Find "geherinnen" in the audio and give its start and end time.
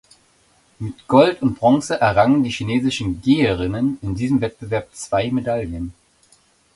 3.21-3.99